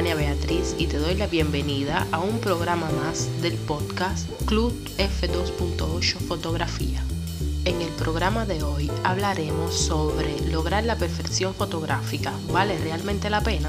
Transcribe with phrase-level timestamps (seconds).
[0.00, 6.16] Tania Beatriz y te doy la bienvenida a un programa más del podcast Club F2.8
[6.26, 7.04] Fotografía.
[7.66, 12.32] En el programa de hoy hablaremos sobre lograr la perfección fotográfica.
[12.50, 13.68] ¿Vale realmente la pena?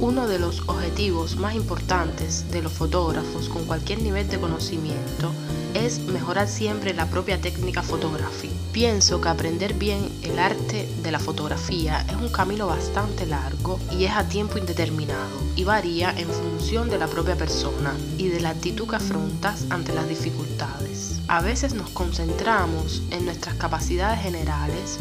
[0.00, 5.32] Uno de los objetivos más importantes de los fotógrafos con cualquier nivel de conocimiento
[5.72, 8.59] es mejorar siempre la propia técnica fotográfica.
[8.72, 14.04] Pienso que aprender bien el arte de la fotografía es un camino bastante largo y
[14.04, 18.50] es a tiempo indeterminado y varía en función de la propia persona y de la
[18.50, 21.18] actitud que afrontas ante las dificultades.
[21.26, 25.00] A veces nos concentramos en nuestras capacidades generales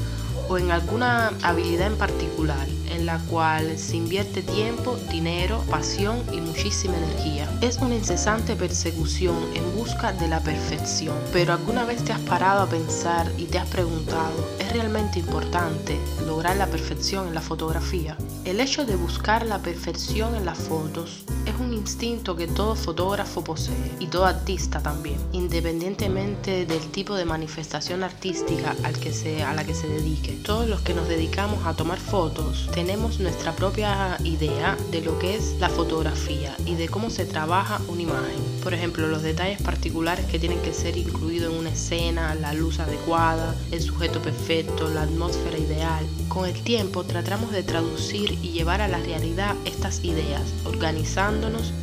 [0.49, 6.41] o en alguna habilidad en particular en la cual se invierte tiempo, dinero, pasión y
[6.41, 7.47] muchísima energía.
[7.61, 11.15] Es una incesante persecución en busca de la perfección.
[11.31, 15.99] Pero alguna vez te has parado a pensar y te has preguntado, ¿es realmente importante
[16.25, 18.17] lograr la perfección en la fotografía?
[18.45, 23.43] El hecho de buscar la perfección en las fotos es un instinto que todo fotógrafo
[23.43, 29.53] posee y todo artista también, independientemente del tipo de manifestación artística al que se, a
[29.53, 30.39] la que se dedique.
[30.45, 35.35] Todos los que nos dedicamos a tomar fotos tenemos nuestra propia idea de lo que
[35.35, 38.49] es la fotografía y de cómo se trabaja una imagen.
[38.63, 42.79] Por ejemplo, los detalles particulares que tienen que ser incluidos en una escena, la luz
[42.79, 46.05] adecuada, el sujeto perfecto, la atmósfera ideal.
[46.27, 50.43] Con el tiempo tratamos de traducir y llevar a la realidad estas ideas,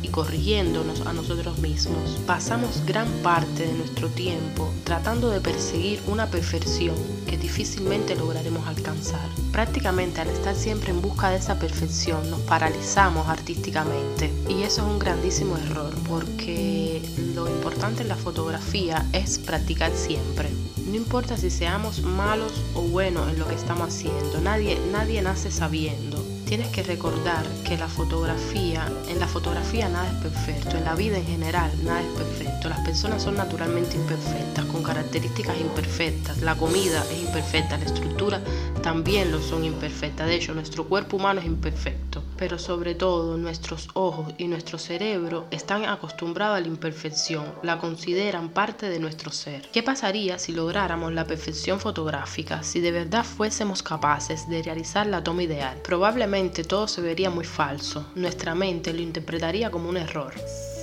[0.03, 2.19] y corrigiéndonos a nosotros mismos.
[2.27, 9.27] Pasamos gran parte de nuestro tiempo tratando de perseguir una perfección que difícilmente lograremos alcanzar.
[9.51, 14.87] Prácticamente al estar siempre en busca de esa perfección nos paralizamos artísticamente y eso es
[14.87, 17.01] un grandísimo error porque
[17.33, 20.49] lo importante en la fotografía es practicar siempre.
[20.85, 25.49] No importa si seamos malos o buenos en lo que estamos haciendo, nadie, nadie nace
[25.49, 26.36] sabiendo.
[26.47, 31.17] Tienes que recordar que la fotografía, en la fotografía nada es perfecto, en la vida
[31.17, 32.69] en general nada es perfecto.
[32.69, 36.41] Las personas son naturalmente imperfectas, con características imperfectas.
[36.41, 38.41] La comida es imperfecta, la estructura
[38.81, 40.25] también lo son imperfectas.
[40.25, 42.06] De hecho, nuestro cuerpo humano es imperfecto
[42.37, 48.49] pero sobre todo nuestros ojos y nuestro cerebro están acostumbrados a la imperfección, la consideran
[48.49, 49.67] parte de nuestro ser.
[49.71, 55.23] ¿Qué pasaría si lográramos la perfección fotográfica, si de verdad fuésemos capaces de realizar la
[55.23, 55.77] toma ideal?
[55.83, 60.33] Probablemente todo se vería muy falso, nuestra mente lo interpretaría como un error.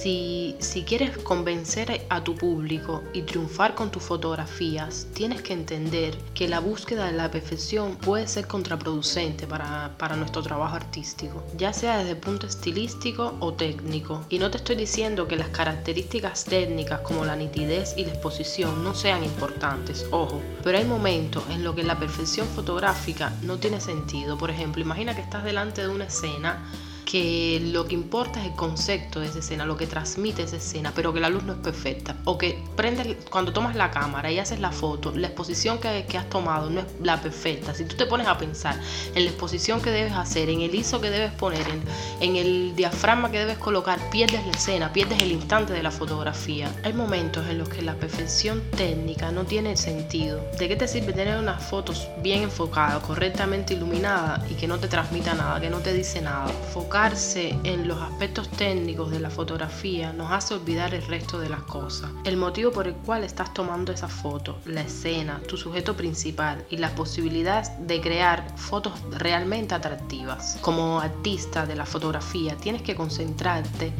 [0.05, 6.47] Si, quieres convencer a tu público y triunfar con tus fotografías, tienes que entender que
[6.47, 11.97] la búsqueda de la perfección puede ser contraproducente para, para nuestro trabajo artístico, ya sea
[11.97, 14.27] desde el punto estilístico o técnico.
[14.29, 18.85] Y no te estoy diciendo que las características técnicas como la nitidez y la exposición
[18.85, 23.81] no sean importantes, ojo, pero hay momentos en los que la perfección fotográfica no tiene
[23.81, 24.37] sentido.
[24.37, 26.63] Por ejemplo, imagina que estás delante de una escena
[27.05, 30.93] que lo que importa es el concepto de esa escena, lo que transmite esa escena,
[30.95, 32.17] pero que la luz no es perfecta.
[32.25, 36.31] O que prende, cuando tomas la cámara y haces la foto, la exposición que, has
[36.31, 37.75] tomado no es la perfecta.
[37.75, 38.79] Si tú te pones a pensar
[39.15, 41.83] en la exposición que debes hacer, en el ISO que debes poner, en,
[42.21, 46.73] en el diafragma que debes colocar, pierdes la escena, pierdes el instante de la fotografía.
[46.85, 50.41] Hay momentos en los que la perfección técnica no tiene sentido.
[50.59, 54.89] ¿De qué te sirve tener unas fotos bien enfocadas, correctamente iluminadas y que no te
[54.89, 56.47] transmita nada, que no te dice nada?
[56.95, 62.09] En los aspectos técnicos de la fotografía nos hace olvidar el resto de las cosas.
[62.23, 66.77] El motivo por el cual estás tomando esa foto, la escena, tu sujeto principal y
[66.77, 70.57] las posibilidades de crear fotos realmente atractivas.
[70.61, 73.93] Como artista de la fotografía tienes que concentrarte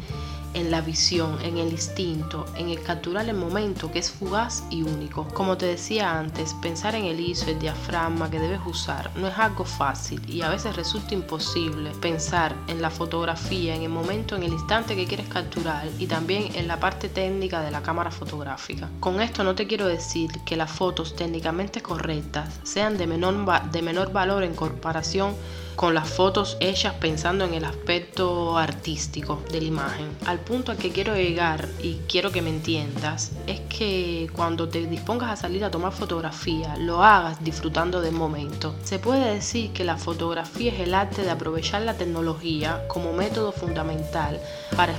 [0.55, 4.81] en la visión, en el instinto, en el capturar el momento que es fugaz y
[4.81, 5.27] único.
[5.27, 9.37] Como te decía antes, pensar en el ISO, el diafragma que debes usar no es
[9.37, 14.43] algo fácil y a veces resulta imposible pensar en la fotografía, en el momento, en
[14.43, 18.89] el instante que quieres capturar y también en la parte técnica de la cámara fotográfica.
[18.99, 23.35] Con esto no te quiero decir que las fotos técnicamente correctas sean de menor,
[23.71, 25.35] de menor valor en comparación
[25.75, 30.07] con las fotos hechas pensando en el aspecto artístico de la imagen.
[30.25, 34.85] Al punto al que quiero llegar y quiero que me entiendas es que cuando te
[34.87, 38.75] dispongas a salir a tomar fotografía, lo hagas disfrutando del momento.
[38.83, 43.51] Se puede decir que la fotografía es el arte de aprovechar la tecnología como método
[43.51, 44.39] fundamental
[44.75, 44.93] para,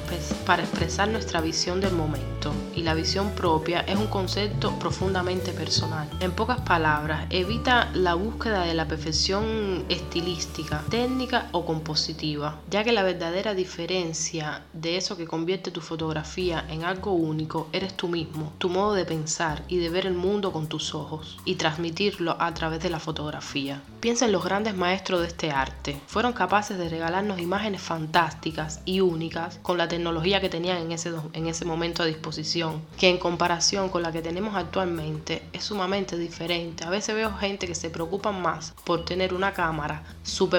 [0.44, 2.52] para expresar nuestra visión del momento.
[2.75, 6.08] Y la visión propia es un concepto profundamente personal.
[6.20, 12.92] En pocas palabras, evita la búsqueda de la perfección estilística técnica o compositiva, ya que
[12.92, 18.52] la verdadera diferencia de eso que convierte tu fotografía en algo único eres tú mismo,
[18.58, 22.52] tu modo de pensar y de ver el mundo con tus ojos y transmitirlo a
[22.54, 23.82] través de la fotografía.
[24.00, 26.00] Piensa en los grandes maestros de este arte.
[26.06, 31.12] Fueron capaces de regalarnos imágenes fantásticas y únicas con la tecnología que tenían en ese,
[31.32, 36.16] en ese momento a disposición, que en comparación con la que tenemos actualmente es sumamente
[36.16, 36.84] diferente.
[36.84, 40.02] A veces veo gente que se preocupa más por tener una cámara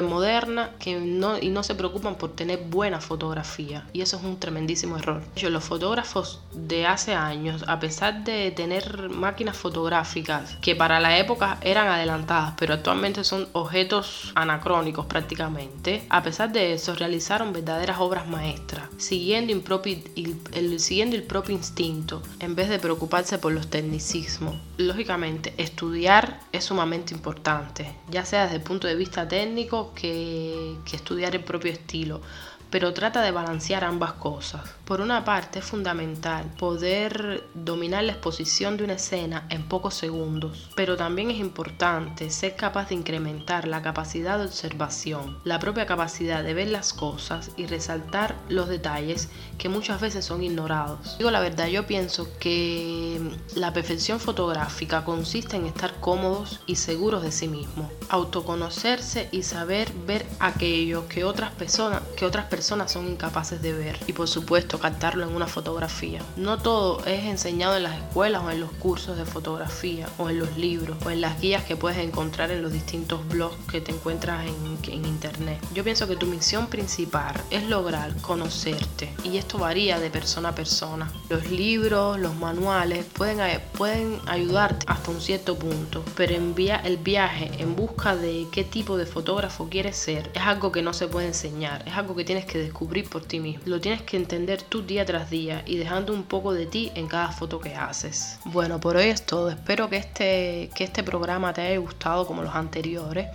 [0.02, 3.86] moderna que no, y no se preocupan por tener buena fotografía.
[3.94, 5.22] Y eso es un tremendísimo error.
[5.42, 11.58] Los fotógrafos de hace años, a pesar de tener máquinas fotográficas que para la época
[11.62, 18.28] eran adelantadas, pero actualmente son objetos anacrónicos prácticamente, a pesar de eso realizaron verdaderas obras
[18.28, 24.56] maestras, siguiendo, el, siguiendo el propio instinto, en vez de preocuparse por los tecnicismos.
[24.78, 31.36] Lógicamente, estudiar es sumamente importante, ya sea desde el punto de vista técnico que, estudiar
[31.36, 32.22] el propio estilo
[32.70, 34.62] pero trata de balancear ambas cosas.
[34.86, 40.70] Por una parte es fundamental poder dominar la exposición de una escena en pocos segundos,
[40.76, 46.44] pero también es importante ser capaz de incrementar la capacidad de observación, la propia capacidad
[46.44, 51.18] de ver las cosas y resaltar los detalles que muchas veces son ignorados.
[51.18, 53.20] Digo la verdad, yo pienso que
[53.56, 59.92] la perfección fotográfica consiste en estar cómodos y seguros de sí mismos, autoconocerse y saber
[60.06, 64.28] ver aquello que otras personas que otras personas personas son incapaces de ver y por
[64.28, 66.24] supuesto captarlo en una fotografía.
[66.38, 70.40] No todo es enseñado en las escuelas o en los cursos de fotografía o en
[70.40, 73.92] los libros o en las guías que puedes encontrar en los distintos blogs que te
[73.92, 75.60] encuentras en, en internet.
[75.76, 80.56] Yo pienso que tu misión principal es lograr conocerte y esto varía de persona a
[80.56, 81.12] persona.
[81.30, 87.52] Los libros, los manuales pueden, pueden ayudarte hasta un cierto punto, pero envía el viaje
[87.60, 91.28] en busca de qué tipo de fotógrafo quieres ser es algo que no se puede
[91.28, 93.64] enseñar, es algo que tienes que descubrir por ti mismo.
[93.66, 97.08] Lo tienes que entender tú día tras día y dejando un poco de ti en
[97.08, 98.40] cada foto que haces.
[98.46, 99.50] Bueno, por hoy es todo.
[99.50, 103.28] Espero que este, que este programa te haya gustado como los anteriores.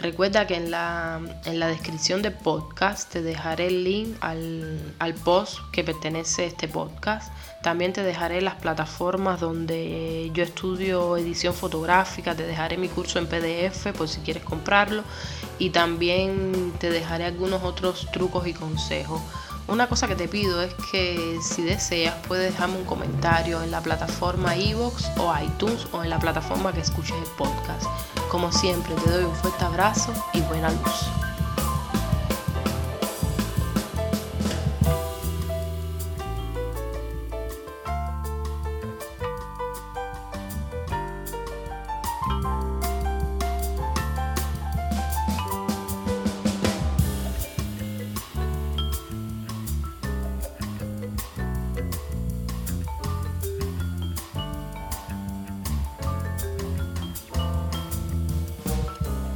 [0.00, 5.14] Recuerda que en la, en la descripción del podcast te dejaré el link al, al
[5.14, 7.32] post que pertenece a este podcast.
[7.62, 13.26] También te dejaré las plataformas donde yo estudio edición fotográfica, te dejaré mi curso en
[13.26, 15.04] PDF por si quieres comprarlo
[15.58, 19.22] y también te dejaré algunos otros trucos y consejos.
[19.66, 23.80] Una cosa que te pido es que si deseas puedes dejarme un comentario en la
[23.80, 27.86] plataforma iVoox o iTunes o en la plataforma que escuches el podcast.
[28.34, 31.23] Como siempre te doy un fuerte abrazo y buena luz.